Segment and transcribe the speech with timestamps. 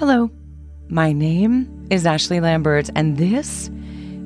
[0.00, 0.30] Hello,
[0.88, 3.68] my name is Ashley Lambert, and this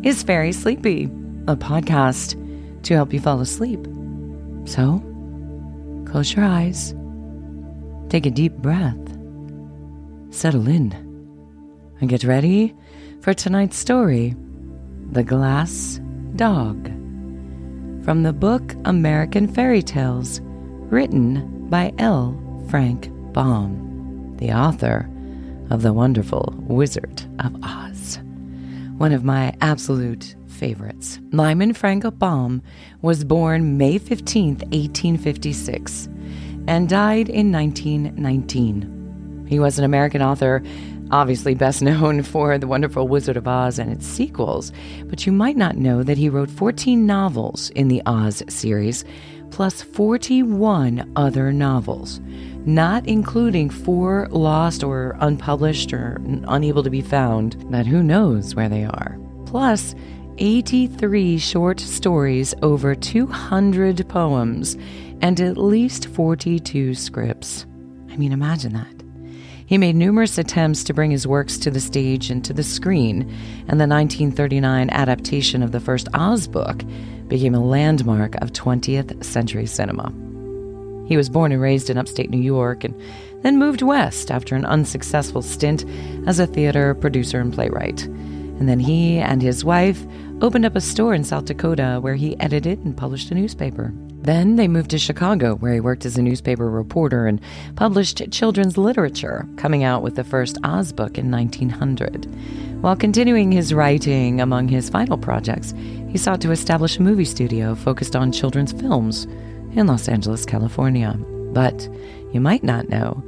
[0.04, 1.06] is Fairy Sleepy,
[1.48, 2.38] a podcast
[2.84, 3.84] to help you fall asleep.
[4.66, 5.02] So,
[6.06, 6.94] close your eyes,
[8.08, 8.96] take a deep breath,
[10.30, 10.92] settle in,
[12.00, 12.72] and get ready
[13.20, 14.36] for tonight's story
[15.10, 16.00] The Glass
[16.36, 16.84] Dog.
[18.04, 22.40] From the book American Fairy Tales, written by L.
[22.70, 25.10] Frank Baum, the author
[25.70, 28.18] of The Wonderful Wizard of Oz.
[28.96, 31.18] One of my absolute favorites.
[31.32, 32.62] Lyman Frank Baum
[33.02, 36.08] was born May 15, 1856,
[36.66, 39.46] and died in 1919.
[39.48, 40.62] He was an American author,
[41.10, 44.72] obviously best known for The Wonderful Wizard of Oz and its sequels,
[45.06, 49.04] but you might not know that he wrote 14 novels in the Oz series,
[49.50, 52.20] plus 41 other novels
[52.64, 58.68] not including four lost or unpublished or unable to be found, that who knows where
[58.68, 59.18] they are.
[59.46, 59.94] Plus,
[60.38, 64.76] 83 short stories, over 200 poems,
[65.20, 67.66] and at least 42 scripts.
[68.10, 68.88] I mean, imagine that.
[69.66, 73.22] He made numerous attempts to bring his works to the stage and to the screen,
[73.68, 76.82] and the 1939 adaptation of the first Oz book
[77.28, 80.12] became a landmark of 20th century cinema.
[81.06, 82.94] He was born and raised in upstate New York and
[83.42, 85.84] then moved west after an unsuccessful stint
[86.26, 88.04] as a theater producer and playwright.
[88.04, 90.06] And then he and his wife
[90.40, 93.92] opened up a store in South Dakota where he edited and published a newspaper.
[94.22, 97.42] Then they moved to Chicago, where he worked as a newspaper reporter and
[97.76, 102.24] published children's literature, coming out with the first Oz book in 1900.
[102.80, 105.74] While continuing his writing among his final projects,
[106.08, 109.26] he sought to establish a movie studio focused on children's films
[109.74, 111.14] in Los Angeles, California.
[111.52, 111.88] But
[112.32, 113.22] you might not know,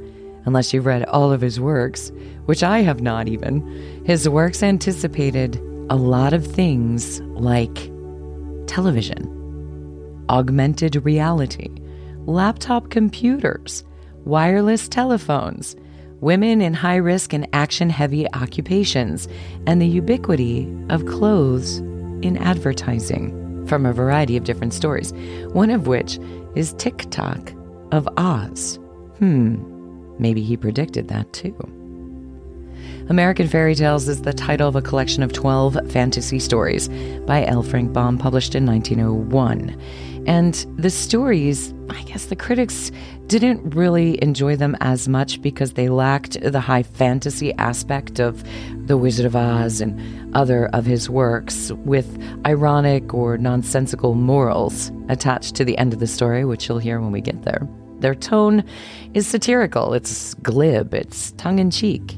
[0.45, 2.11] unless you've read all of his works,
[2.45, 3.61] which I have not even.
[4.05, 5.55] His works anticipated
[5.89, 7.91] a lot of things like
[8.67, 11.69] television, augmented reality,
[12.25, 13.83] laptop computers,
[14.25, 15.75] wireless telephones,
[16.19, 19.27] women in high risk and action heavy occupations,
[19.65, 21.77] and the ubiquity of clothes
[22.21, 25.13] in advertising from a variety of different stories,
[25.53, 26.19] one of which
[26.55, 27.53] is Tik-Tok
[27.91, 28.79] of Oz.
[29.17, 29.55] Hmm,
[30.19, 31.55] maybe he predicted that too.
[33.09, 36.89] American Fairy Tales is the title of a collection of 12 fantasy stories
[37.25, 37.63] by L.
[37.63, 39.79] Frank Baum, published in 1901.
[40.27, 42.91] And the stories, I guess the critics
[43.27, 48.43] didn't really enjoy them as much because they lacked the high fantasy aspect of
[48.87, 55.55] The Wizard of Oz and other of his works, with ironic or nonsensical morals attached
[55.55, 57.67] to the end of the story, which you'll hear when we get there.
[57.99, 58.63] Their tone
[59.13, 62.17] is satirical, it's glib, it's tongue in cheek,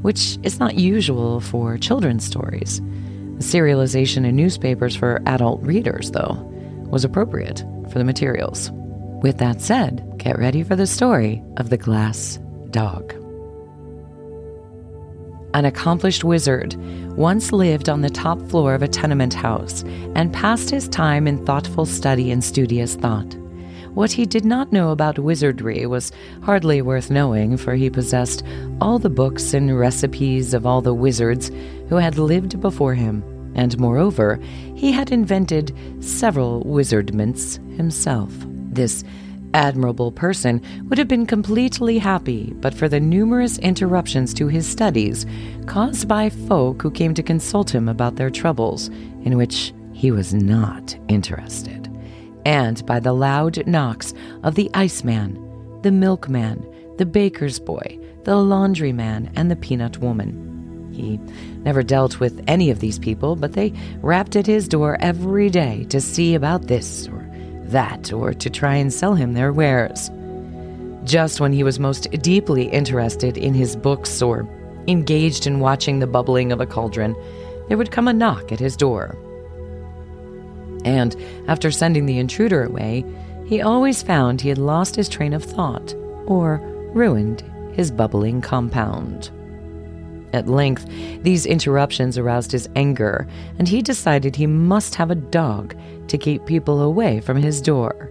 [0.00, 2.80] which is not usual for children's stories.
[2.80, 6.34] The Serialization in newspapers for adult readers, though
[6.90, 8.70] was appropriate for the materials.
[9.22, 12.38] With that said, get ready for the story of the glass
[12.70, 13.14] dog.
[15.54, 16.74] An accomplished wizard
[17.16, 19.82] once lived on the top floor of a tenement house
[20.14, 23.34] and passed his time in thoughtful study and studious thought.
[23.94, 26.12] What he did not know about wizardry was
[26.42, 28.42] hardly worth knowing, for he possessed
[28.82, 31.50] all the books and recipes of all the wizards
[31.88, 33.24] who had lived before him
[33.56, 34.38] and moreover,
[34.74, 38.30] he had invented several wizardments himself.
[38.76, 39.04] This
[39.54, 40.60] admirable person
[40.90, 45.24] would have been completely happy but for the numerous interruptions to his studies
[45.64, 48.88] caused by folk who came to consult him about their troubles,
[49.24, 51.90] in which he was not interested,
[52.44, 55.42] and by the loud knocks of the iceman,
[55.80, 56.62] the milkman,
[56.98, 60.92] the baker's boy, the laundryman, and the peanut woman.
[60.92, 61.18] He
[61.62, 63.72] never dealt with any of these people, but they
[64.02, 67.25] rapped at his door every day to see about this or
[67.70, 70.10] that or to try and sell him their wares.
[71.04, 74.48] Just when he was most deeply interested in his books or
[74.88, 77.14] engaged in watching the bubbling of a cauldron,
[77.68, 79.16] there would come a knock at his door.
[80.84, 81.16] And
[81.48, 83.04] after sending the intruder away,
[83.46, 85.94] he always found he had lost his train of thought
[86.26, 86.60] or
[86.94, 87.42] ruined
[87.74, 89.30] his bubbling compound.
[90.36, 90.86] At length,
[91.22, 93.26] these interruptions aroused his anger,
[93.58, 95.74] and he decided he must have a dog
[96.08, 98.10] to keep people away from his door.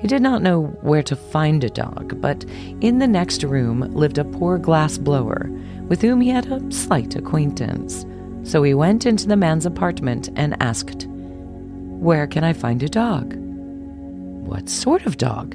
[0.00, 2.44] He did not know where to find a dog, but
[2.80, 5.48] in the next room lived a poor glass blower
[5.86, 8.04] with whom he had a slight acquaintance.
[8.42, 13.36] So he went into the man's apartment and asked, Where can I find a dog?
[13.36, 15.54] What sort of dog?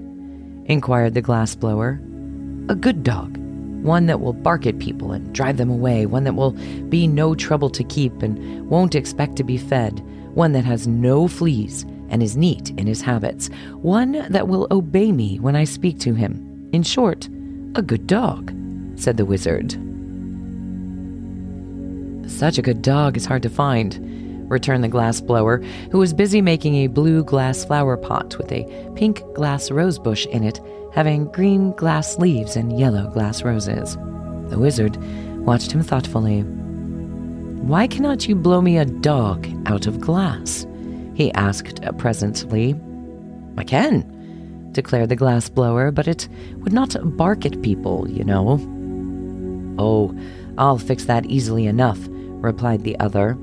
[0.67, 1.99] inquired the glass blower.
[2.69, 3.37] A good dog,
[3.83, 6.05] One that will bark at people and drive them away.
[6.05, 6.51] One that will
[6.89, 9.99] be no trouble to keep and won't expect to be fed.
[10.33, 13.49] One that has no fleas and is neat in his habits.
[13.81, 16.69] One that will obey me when I speak to him.
[16.73, 17.27] In short,
[17.75, 18.53] a good dog,
[18.95, 19.71] said the wizard.
[22.29, 23.95] Such a good dog is hard to find,
[24.47, 25.57] returned the glass blower,
[25.91, 30.25] who was busy making a blue glass flower pot with a pink glass rose bush
[30.27, 30.59] in it,
[30.93, 33.95] having green glass leaves and yellow glass roses.
[34.49, 34.97] The wizard
[35.45, 36.41] watched him thoughtfully.
[36.41, 40.65] Why cannot you blow me a dog out of glass?
[41.15, 42.75] he asked presently.
[43.57, 48.59] I can, declared the glass blower, but it would not bark at people, you know.
[49.79, 50.15] Oh,
[50.57, 53.37] I'll fix that easily enough, replied the other.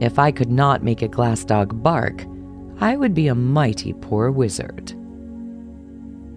[0.00, 2.24] If I could not make a glass dog bark,
[2.80, 4.94] I would be a mighty poor wizard.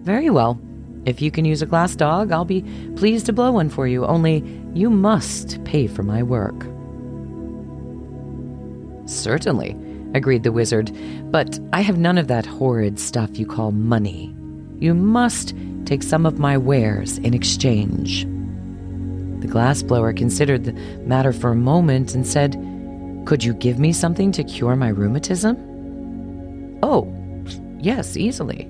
[0.02, 0.60] Very well.
[1.04, 2.62] If you can use a glass dog, I'll be
[2.96, 4.42] pleased to blow one for you, only
[4.74, 6.66] you must pay for my work.
[9.06, 9.76] Certainly,
[10.14, 10.90] agreed the wizard,
[11.30, 14.34] but I have none of that horrid stuff you call money.
[14.78, 15.54] You must
[15.84, 18.24] take some of my wares in exchange.
[19.40, 20.72] The glassblower considered the
[21.02, 22.54] matter for a moment and said,
[23.24, 25.56] Could you give me something to cure my rheumatism?
[26.82, 27.12] Oh,
[27.78, 28.68] yes, easily.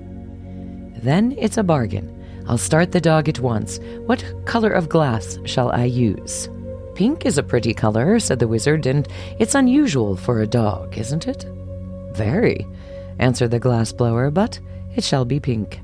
[1.03, 2.17] Then it's a bargain.
[2.47, 3.79] I'll start the dog at once.
[4.05, 6.49] What color of glass shall I use?
[6.95, 9.07] Pink is a pretty color, said the wizard, and
[9.39, 11.45] it's unusual for a dog, isn't it?
[12.13, 12.67] Very,
[13.19, 14.59] answered the glassblower, but
[14.95, 15.79] it shall be pink.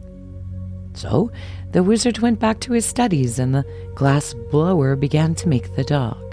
[0.93, 1.31] So
[1.71, 3.65] the wizard went back to his studies, and the
[3.95, 6.26] glass blower began to make the dog.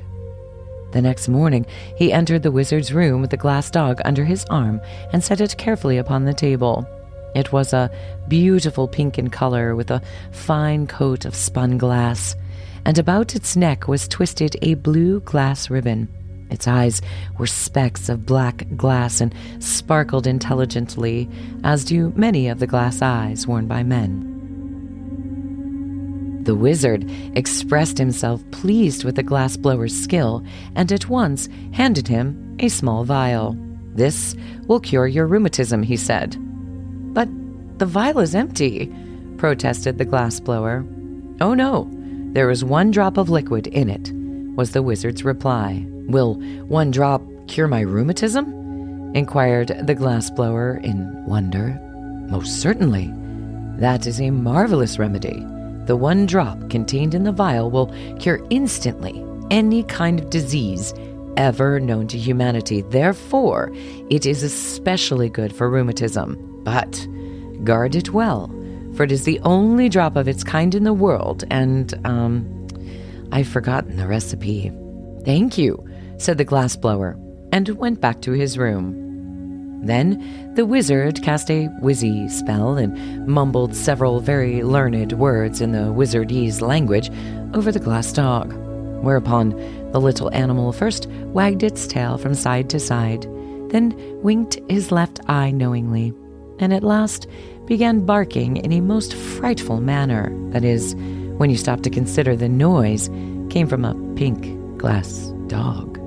[0.94, 4.81] The next morning, he entered the wizard's room with the glass dog under his arm
[5.12, 6.87] and set it carefully upon the table.
[7.35, 7.91] It was a
[8.29, 12.37] beautiful pink in color with a fine coat of spun glass,
[12.85, 16.08] and about its neck was twisted a blue glass ribbon.
[16.49, 17.02] Its eyes
[17.38, 21.29] were specks of black glass and sparkled intelligently,
[21.64, 24.33] as do many of the glass eyes worn by men.
[26.44, 30.44] The wizard expressed himself pleased with the glassblower's skill
[30.75, 33.56] and at once handed him a small vial.
[33.94, 34.37] This
[34.67, 36.37] will cure your rheumatism, he said.
[37.14, 37.29] But
[37.79, 38.93] the vial is empty,
[39.38, 40.87] protested the glassblower.
[41.41, 41.88] Oh no,
[42.32, 44.12] there is one drop of liquid in it,
[44.56, 45.85] was the wizard's reply.
[46.08, 48.52] Will one drop cure my rheumatism?
[49.14, 51.81] inquired the glassblower in wonder.
[52.29, 53.11] Most certainly.
[53.79, 55.47] That is a marvelous remedy.
[55.86, 60.94] The one drop contained in the vial will cure instantly any kind of disease
[61.36, 62.82] ever known to humanity.
[62.82, 63.72] Therefore,
[64.08, 66.62] it is especially good for rheumatism.
[66.64, 67.06] But
[67.64, 68.48] guard it well,
[68.94, 72.66] for it is the only drop of its kind in the world, and, um,
[73.32, 74.72] I've forgotten the recipe.
[75.25, 75.84] Thank you,
[76.19, 77.19] said the glassblower,
[77.52, 79.03] and went back to his room.
[79.84, 85.92] Then the wizard cast a wizzy spell and mumbled several very learned words in the
[85.92, 87.10] wizardese language
[87.52, 88.52] over the glass dog,
[89.02, 89.50] whereupon
[89.92, 93.22] the little animal first wagged its tail from side to side,
[93.70, 96.12] then winked his left eye knowingly,
[96.58, 97.26] and at last
[97.66, 100.32] began barking in a most frightful manner.
[100.50, 100.94] That is,
[101.37, 103.09] when you stop to consider the noise
[103.50, 106.03] came from a pink glass dog.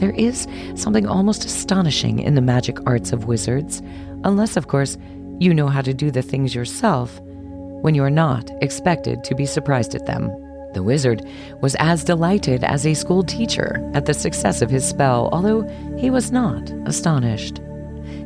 [0.00, 3.82] There is something almost astonishing in the magic arts of wizards,
[4.24, 4.96] unless, of course,
[5.38, 7.20] you know how to do the things yourself
[7.82, 10.28] when you are not expected to be surprised at them.
[10.72, 11.22] The wizard
[11.60, 16.08] was as delighted as a school teacher at the success of his spell, although he
[16.08, 17.58] was not astonished.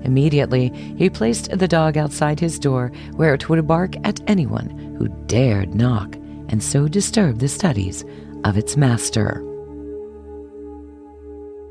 [0.05, 5.09] Immediately, he placed the dog outside his door where it would bark at anyone who
[5.27, 6.15] dared knock
[6.51, 8.05] and so disturb the studies
[8.45, 9.43] of its master.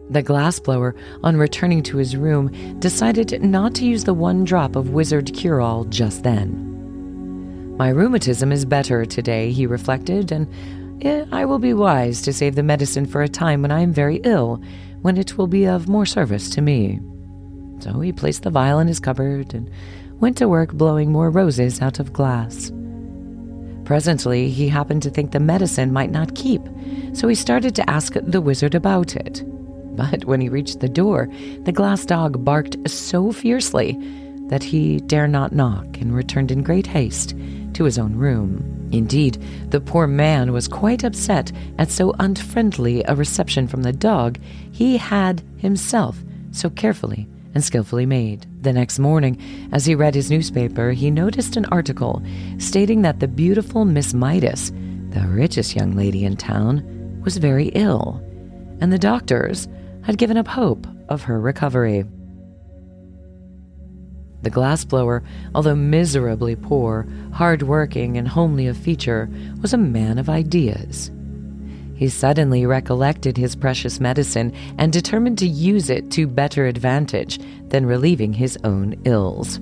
[0.10, 0.94] The glassblower,
[1.24, 5.62] on returning to his room, decided not to use the one drop of wizard cure
[5.62, 7.76] all just then.
[7.78, 10.48] My rheumatism is better today, he reflected, and
[11.04, 13.94] eh, I will be wise to save the medicine for a time when I am
[13.94, 14.62] very ill,
[15.02, 17.00] when it will be of more service to me.
[17.80, 19.70] So he placed the vial in his cupboard and
[20.20, 22.72] went to work blowing more roses out of glass.
[23.86, 26.62] Presently, he happened to think the medicine might not keep,
[27.14, 29.44] so he started to ask the wizard about it.
[29.96, 31.30] But when he reached the door,
[31.64, 33.98] the glass dog barked so fiercely
[34.48, 37.36] that he dare not knock and returned in great haste
[37.74, 38.90] to his own room.
[38.92, 44.40] Indeed, the poor man was quite upset at so unfriendly a reception from the dog
[44.72, 48.46] he had himself so carefully and skillfully made.
[48.62, 49.40] The next morning,
[49.72, 52.22] as he read his newspaper, he noticed an article
[52.58, 54.72] stating that the beautiful Miss Midas
[55.10, 58.22] The richest young lady in town was very ill,
[58.82, 59.68] and the doctors
[60.04, 62.06] had given up hope of her recovery.
[64.42, 65.24] The glassblower,
[65.56, 69.30] although miserably poor, hard-working, and homely of feature,
[69.62, 71.12] was a man of ideas.
[71.96, 77.86] He suddenly recollected his precious medicine and determined to use it to better advantage than
[77.86, 79.62] relieving his own ills.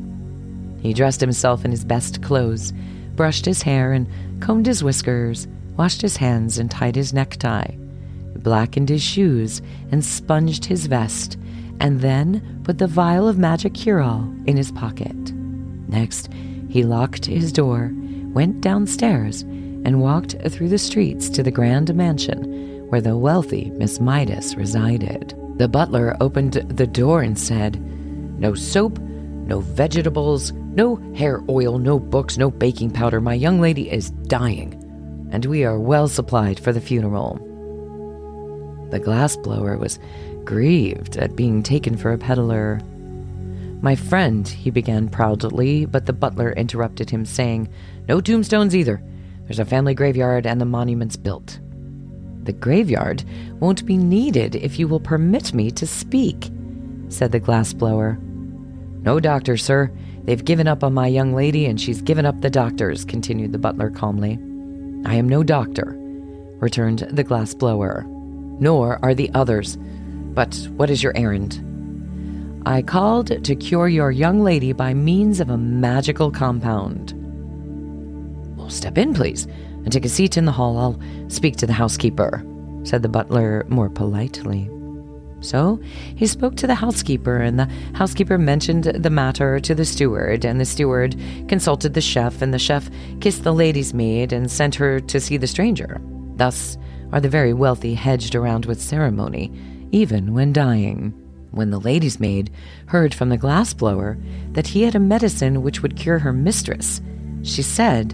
[0.82, 2.74] He dressed himself in his best clothes,
[3.16, 4.08] brushed his hair and
[4.42, 7.76] combed his whiskers, washed his hands and tied his necktie,
[8.44, 11.38] blackened his shoes and sponged his vest,
[11.80, 15.16] and then put the vial of magic cure-all in his pocket.
[15.88, 16.30] Next,
[16.70, 17.92] he locked his door,
[18.34, 24.02] went downstairs, and walked through the streets to the grand mansion where the wealthy Miss
[24.02, 25.34] Midas resided.
[25.58, 27.80] The butler opened the door and said,
[28.38, 33.22] No soap, no vegetables, no hair oil, no books, no baking powder.
[33.22, 34.74] My young lady is dying,
[35.32, 37.40] and we are well supplied for the funeral.
[38.92, 40.00] The glassblower was
[40.44, 42.80] grieved at being taken for a peddler.
[43.82, 47.70] My friend, he began proudly, but the butler interrupted him, saying,
[48.08, 49.02] No tombstones either.
[49.46, 51.60] There's a family graveyard and the monument's built.
[52.44, 53.24] The graveyard
[53.60, 56.52] won't be needed if you will permit me to speak,
[57.08, 58.20] said the glassblower.
[59.02, 59.92] No doctor, sir.
[60.24, 63.58] They've given up on my young lady, and she's given up the doctors, continued the
[63.58, 64.34] butler calmly.
[65.06, 65.96] I am no doctor,
[66.60, 68.21] returned the glassblower.
[68.62, 69.78] Nor are the others.
[70.34, 71.68] But what is your errand?
[72.66, 77.14] I called to cure your young lady by means of a magical compound.
[78.56, 79.46] Well, step in, please,
[79.84, 80.78] and take a seat in the hall.
[80.78, 82.46] I'll speak to the housekeeper,
[82.84, 84.70] said the butler more politely.
[85.40, 85.80] So
[86.16, 90.62] he spoke to the housekeeper, and the housekeeper mentioned the matter to the steward, and
[90.62, 92.92] the steward consulted the chef, and the chef
[93.22, 96.00] kissed the lady's maid and sent her to see the stranger.
[96.36, 96.78] Thus
[97.12, 99.52] are the very wealthy hedged around with ceremony,
[99.92, 101.14] even when dying.
[101.52, 102.50] When the lady's maid
[102.88, 104.18] heard from the glassblower
[104.54, 107.02] that he had a medicine which would cure her mistress,
[107.44, 108.14] she said,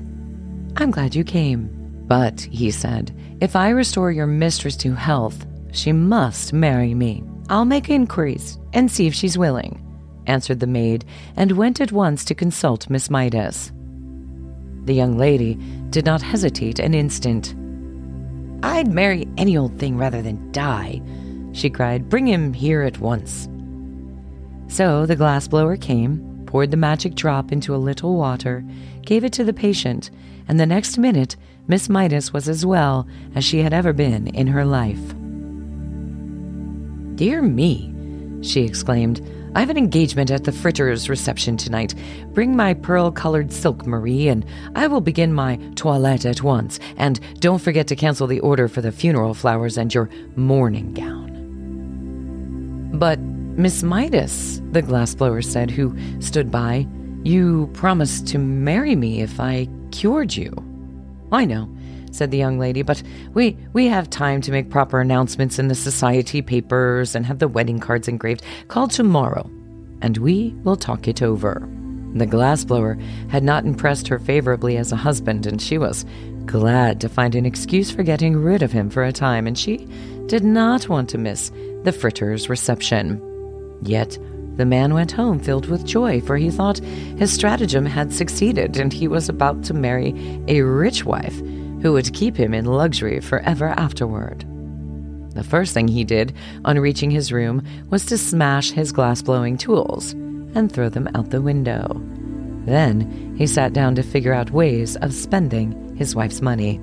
[0.77, 1.70] I'm glad you came.
[2.08, 7.24] But, he said, if I restore your mistress to health, she must marry me.
[7.50, 9.84] I'll make inquiries and see if she's willing,
[10.25, 13.72] answered the maid, and went at once to consult Miss Midas.
[14.86, 15.56] The young lady
[15.89, 17.54] did not hesitate an instant.
[18.64, 21.02] I'd marry any old thing rather than die,
[21.54, 22.10] she cried.
[22.10, 23.48] Bring him here at once.
[24.68, 28.66] So the glassblower came, poured the magic drop into a little water,
[29.02, 30.12] gave it to the patient,
[30.48, 31.36] and the next minute
[31.68, 35.14] Miss Midas was as well as she had ever been in her life.
[37.16, 37.94] Dear me,
[38.42, 39.22] she exclaimed.
[39.56, 41.96] I have an engagement at the Fritters reception tonight.
[42.34, 46.80] Bring my pearl colored silk, Marie, and I will begin my toilette at once.
[46.98, 51.27] And don't forget to cancel the order for the funeral flowers and your mourning gown.
[52.94, 56.88] But, Miss Midas, the glassblower said, who stood by,
[57.24, 60.67] you promised to marry me if I cured you.
[61.31, 61.69] I know,
[62.12, 63.03] said the young lady, but
[63.34, 67.48] we, we have time to make proper announcements in the society papers and have the
[67.48, 68.43] wedding cards engraved.
[68.67, 69.50] Call tomorrow,
[70.01, 71.67] and we will talk it over.
[72.13, 76.05] The glassblower had not impressed her favorably as a husband, and she was
[76.46, 79.88] glad to find an excuse for getting rid of him for a time, and she
[80.27, 81.51] did not want to miss
[81.84, 83.22] the Fritters' reception.
[83.84, 84.17] Yet
[84.58, 88.92] the man went home filled with joy, for he thought his stratagem had succeeded, and
[88.92, 90.14] he was about to marry
[90.48, 91.38] a rich wife
[91.82, 94.46] who would keep him in luxury forever afterward.
[95.36, 96.34] The first thing he did
[96.66, 101.30] on reaching his room was to smash his glass blowing tools and throw them out
[101.30, 102.02] the window.
[102.66, 106.82] Then he sat down to figure out ways of spending his wife's money.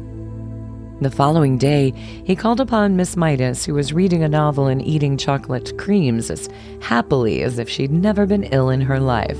[1.00, 1.92] The following day,
[2.24, 6.48] he called upon Miss Midas, who was reading a novel and eating chocolate creams as
[6.80, 9.38] happily as if she'd never been ill in her life.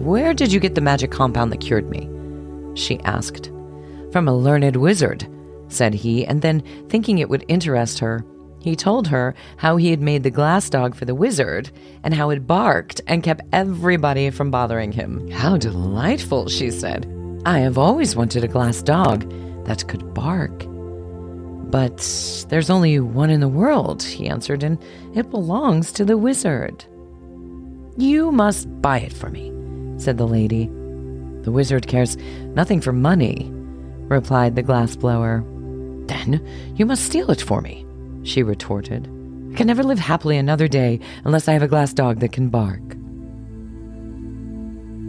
[0.00, 2.10] Where did you get the magic compound that cured me?
[2.74, 3.52] she asked.
[4.10, 5.28] From a learned wizard,
[5.68, 8.24] said he, and then, thinking it would interest her,
[8.58, 11.70] he told her how he had made the glass dog for the wizard
[12.02, 15.30] and how it barked and kept everybody from bothering him.
[15.30, 17.10] How delightful, she said.
[17.46, 19.32] I have always wanted a glass dog
[19.66, 20.64] that could bark.
[21.70, 21.98] But
[22.48, 24.82] there's only one in the world, he answered, and
[25.14, 26.84] it belongs to the wizard.
[27.96, 29.52] You must buy it for me,
[29.98, 30.66] said the lady.
[31.42, 32.16] The wizard cares
[32.54, 33.50] nothing for money,
[34.08, 35.44] replied the glassblower.
[36.08, 36.44] Then
[36.76, 37.84] you must steal it for me,
[38.22, 39.06] she retorted.
[39.52, 42.48] I can never live happily another day unless I have a glass dog that can
[42.48, 42.95] bark.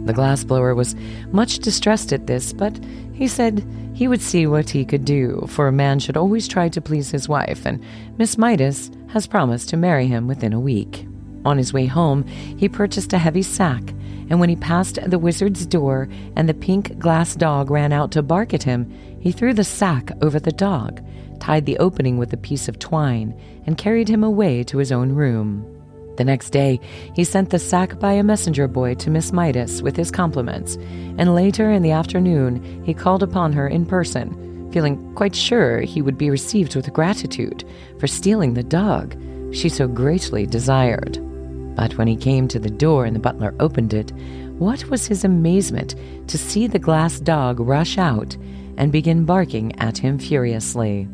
[0.04, 0.96] The glassblower was
[1.32, 2.78] much distressed at this, but
[3.12, 6.68] he said he would see what he could do, for a man should always try
[6.68, 7.82] to please his wife, and
[8.16, 11.06] Miss Midas has promised to marry him within a week.
[11.44, 13.82] On his way home, he purchased a heavy sack,
[14.30, 18.22] and when he passed the wizard's door and the pink glass dog ran out to
[18.22, 18.90] bark at him,
[19.20, 21.02] he threw the sack over the dog,
[21.40, 25.12] tied the opening with a piece of twine, and carried him away to his own
[25.12, 25.77] room.
[26.18, 26.80] The next day,
[27.14, 30.74] he sent the sack by a messenger boy to Miss Midas with his compliments,
[31.16, 36.02] and later in the afternoon, he called upon her in person, feeling quite sure he
[36.02, 37.62] would be received with gratitude
[38.00, 39.16] for stealing the dog
[39.52, 41.18] she so greatly desired.
[41.76, 44.10] But when he came to the door and the butler opened it,
[44.58, 45.94] what was his amazement
[46.26, 48.36] to see the glass dog rush out
[48.76, 51.06] and begin barking at him furiously.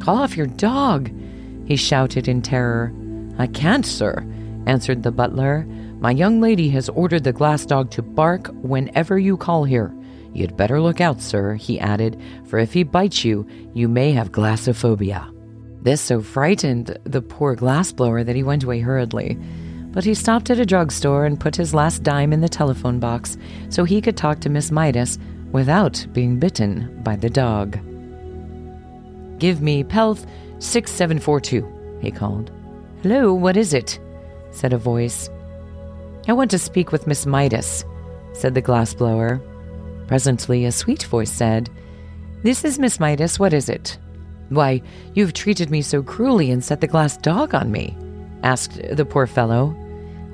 [0.00, 1.10] Call off your dog,
[1.66, 2.94] he shouted in terror.
[3.38, 4.26] I can't, sir,
[4.66, 5.64] answered the butler.
[6.00, 9.94] My young lady has ordered the glass dog to bark whenever you call here.
[10.32, 14.32] You'd better look out, sir, he added, for if he bites you, you may have
[14.32, 15.34] glassophobia.
[15.82, 19.38] This so frightened the poor glassblower that he went away hurriedly.
[19.90, 23.38] But he stopped at a drugstore and put his last dime in the telephone box
[23.70, 25.18] so he could talk to Miss Midas
[25.50, 27.78] without being bitten by the dog.
[29.38, 30.26] Give me Pelf
[30.58, 32.50] 6742, he called.
[33.02, 34.00] Hello, what is it?
[34.50, 35.30] said a voice.
[36.26, 37.84] I want to speak with Miss Midas,
[38.32, 39.40] said the glassblower.
[40.08, 41.70] Presently, a sweet voice said,
[42.42, 43.96] This is Miss Midas, what is it?
[44.48, 44.82] Why,
[45.14, 47.96] you've treated me so cruelly and set the glass dog on me,
[48.42, 49.76] asked the poor fellow.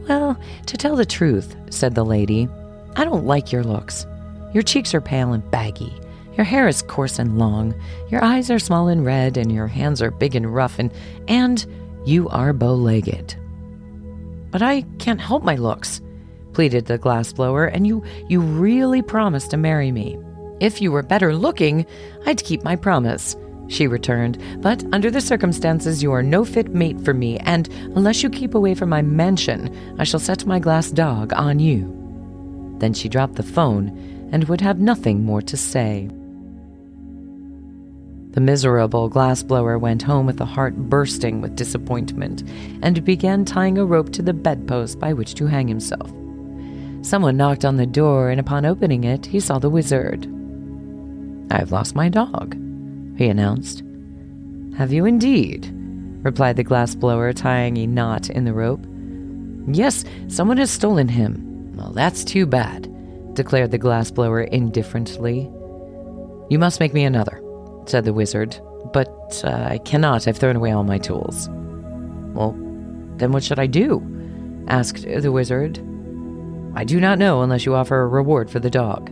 [0.08, 2.48] Well, to tell the truth, said the lady,
[2.96, 4.06] I don't like your looks.
[4.54, 5.92] Your cheeks are pale and baggy.
[6.38, 7.74] Your hair is coarse and long.
[8.08, 10.90] Your eyes are small and red, and your hands are big and rough, and,
[11.28, 11.66] and
[12.04, 13.36] you are bow legged.
[14.50, 16.00] But I can't help my looks,
[16.52, 20.18] pleaded the glassblower, and you, you really promised to marry me.
[20.60, 21.86] If you were better looking,
[22.26, 23.36] I'd keep my promise,
[23.68, 24.38] she returned.
[24.60, 28.54] But under the circumstances, you are no fit mate for me, and unless you keep
[28.54, 31.90] away from my mansion, I shall set my glass dog on you.
[32.78, 36.10] Then she dropped the phone and would have nothing more to say.
[38.34, 42.42] The miserable glassblower went home with a heart bursting with disappointment
[42.82, 46.10] and began tying a rope to the bedpost by which to hang himself.
[47.02, 50.24] Someone knocked on the door, and upon opening it, he saw the wizard.
[51.52, 52.56] I've lost my dog,
[53.16, 53.84] he announced.
[54.76, 55.70] Have you indeed?
[56.24, 58.84] replied the glassblower, tying a knot in the rope.
[59.68, 61.72] Yes, someone has stolen him.
[61.76, 62.90] Well, that's too bad,
[63.34, 65.42] declared the glassblower indifferently.
[66.50, 67.43] You must make me another
[67.88, 68.58] said the wizard,
[68.92, 70.26] but uh, I cannot.
[70.26, 71.48] I've thrown away all my tools.
[72.34, 72.52] Well,
[73.16, 74.02] then what should I do?
[74.68, 75.78] asked the wizard.
[76.74, 79.10] I do not know unless you offer a reward for the dog.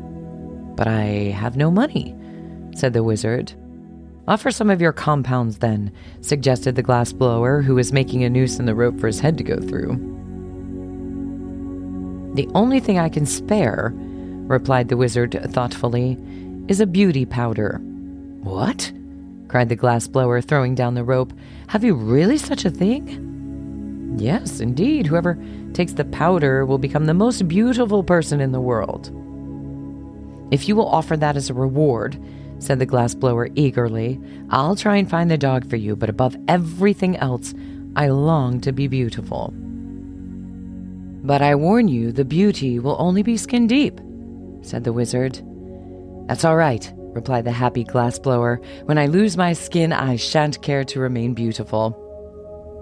[0.76, 2.16] But I have no money,
[2.74, 3.52] said the wizard.
[4.26, 8.66] Offer some of your compounds, then, suggested the glassblower, who was making a noose in
[8.66, 9.96] the rope for his head to go through.
[12.35, 16.16] The only thing I can spare, replied the wizard thoughtfully,
[16.68, 17.80] is a beauty powder.
[18.42, 18.92] What?
[19.48, 21.33] cried the glassblower, throwing down the rope.
[21.68, 24.16] Have you really such a thing?
[24.18, 25.07] Yes, indeed.
[25.07, 25.38] Whoever
[25.74, 29.11] takes the powder will become the most beautiful person in the world.
[30.50, 32.18] If you will offer that as a reward,
[32.59, 37.16] said the glassblower eagerly, I'll try and find the dog for you, but above everything
[37.16, 37.55] else,
[37.94, 39.52] I long to be beautiful.
[41.24, 44.00] But I warn you, the beauty will only be skin deep,
[44.62, 45.40] said the wizard.
[46.26, 48.62] That's all right, replied the happy glassblower.
[48.87, 51.98] When I lose my skin, I shan't care to remain beautiful.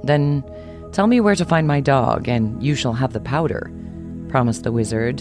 [0.04, 0.44] Then
[0.92, 3.70] tell me where to find my dog, and you shall have the powder,
[4.28, 5.20] promised the wizard.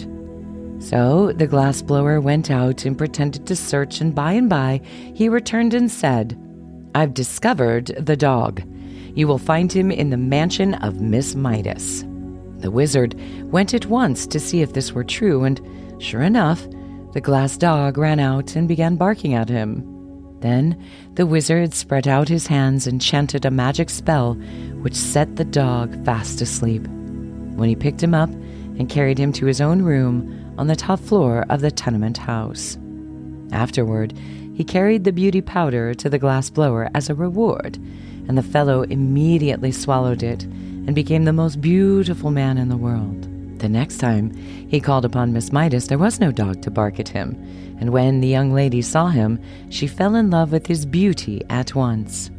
[0.78, 4.80] So the glassblower went out and pretended to search, and by and by
[5.14, 6.38] he returned and said,
[6.94, 8.62] I've discovered the dog.
[9.14, 12.04] You will find him in the mansion of Miss Midas.
[12.58, 13.14] The wizard
[13.50, 15.60] went at once to see if this were true, and
[15.98, 16.66] sure enough,
[17.12, 19.84] the glass dog ran out and began barking at him.
[20.40, 20.82] Then
[21.14, 24.34] the wizard spread out his hands and chanted a magic spell
[24.82, 26.86] which set the dog fast asleep.
[27.56, 31.00] When he picked him up and carried him to his own room on the top
[31.00, 32.78] floor of the tenement house.
[33.52, 34.16] Afterward,
[34.54, 37.76] he carried the beauty powder to the glass blower as a reward,
[38.28, 43.29] and the fellow immediately swallowed it and became the most beautiful man in the world.
[43.60, 47.10] The next time he called upon Miss Midas, there was no dog to bark at
[47.10, 47.36] him,
[47.78, 51.74] and when the young lady saw him, she fell in love with his beauty at
[51.74, 52.30] once.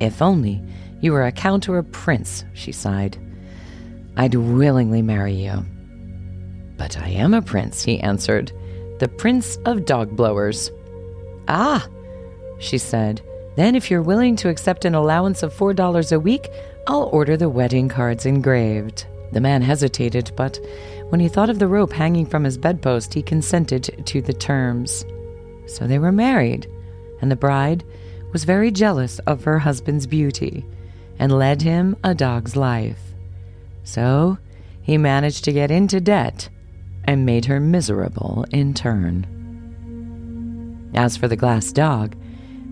[0.00, 0.60] If only
[1.00, 3.16] you were a count or a prince, she sighed.
[4.16, 5.64] I'd willingly marry you.
[6.76, 8.50] But I am a prince, he answered,
[8.98, 10.72] the prince of dog blowers.
[11.46, 11.86] Ah,
[12.58, 13.22] she said,
[13.54, 16.48] then if you're willing to accept an allowance of $4 a week,
[16.88, 19.06] I'll order the wedding cards engraved.
[19.32, 20.58] The man hesitated, but
[21.08, 25.04] when he thought of the rope hanging from his bedpost, he consented to the terms.
[25.66, 26.66] So they were married,
[27.20, 27.84] and the bride
[28.32, 30.64] was very jealous of her husband's beauty
[31.18, 32.98] and led him a dog's life.
[33.84, 34.38] So
[34.82, 36.48] he managed to get into debt
[37.04, 39.26] and made her miserable in turn.
[40.94, 42.16] As for the glass dog,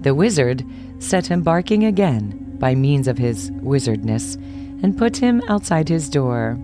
[0.01, 0.65] the wizard
[0.99, 4.37] set him barking again by means of his wizardness
[4.83, 6.59] and put him outside his door.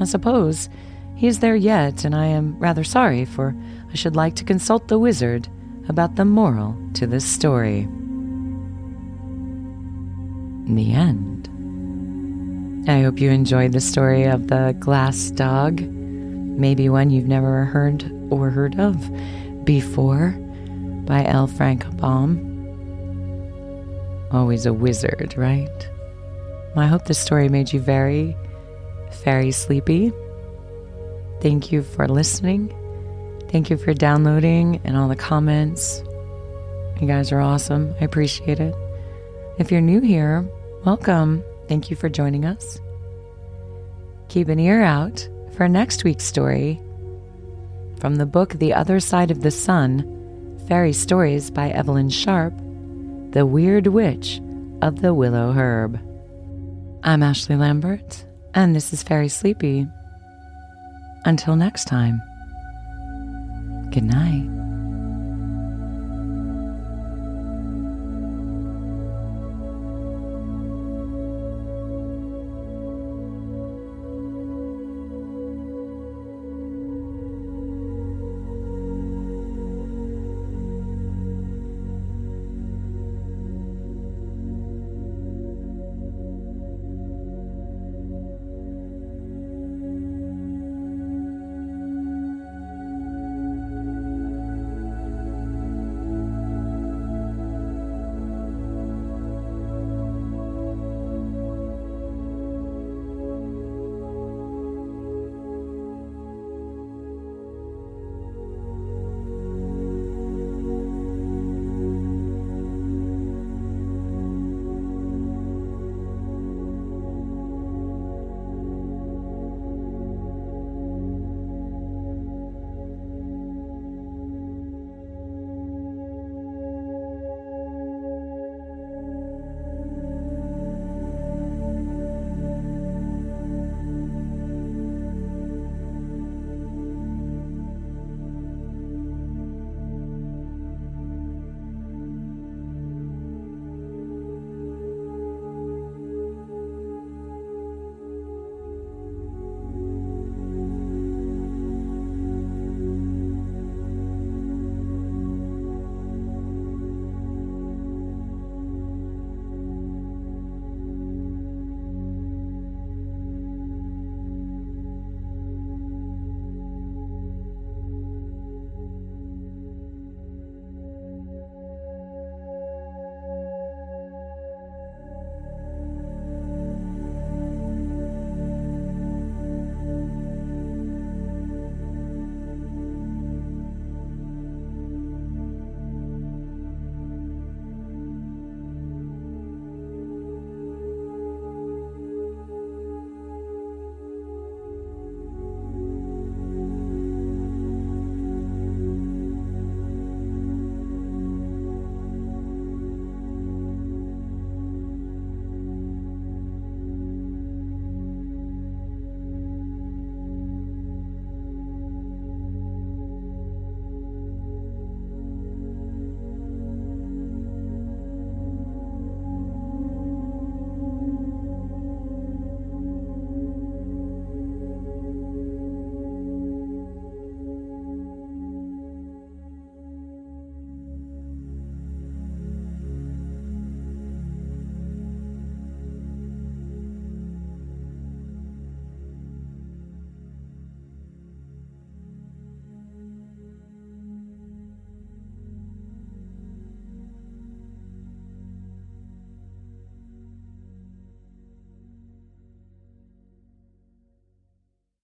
[0.00, 0.68] I suppose
[1.16, 3.54] he is there yet, and I am rather sorry, for
[3.90, 5.48] I should like to consult the wizard
[5.88, 7.80] about the moral to this story.
[10.66, 11.48] In the end.
[12.88, 18.10] I hope you enjoyed the story of the glass dog, maybe one you've never heard
[18.30, 19.10] or heard of
[19.64, 20.34] before
[21.06, 21.46] by L.
[21.46, 22.50] Frank Baum.
[24.32, 25.88] Always a wizard, right?
[26.76, 28.36] I hope this story made you very,
[29.22, 30.12] very sleepy.
[31.40, 32.74] Thank you for listening.
[33.48, 36.02] Thank you for downloading and all the comments.
[37.00, 37.94] You guys are awesome.
[38.00, 38.74] I appreciate it.
[39.58, 40.44] If you're new here,
[40.84, 41.44] welcome.
[41.68, 42.80] Thank you for joining us.
[44.28, 46.80] Keep an ear out for next week's story
[48.00, 52.52] from the book The Other Side of the Sun Fairy Stories by Evelyn Sharp
[53.30, 54.40] The Weird Witch
[54.82, 56.00] of the Willow Herb.
[57.06, 59.86] I'm Ashley Lambert, and this is Fairy Sleepy.
[61.26, 62.22] Until next time,
[63.90, 64.63] good night.